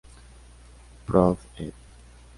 Prodr., 1.05 1.45
ed. 1.59 1.73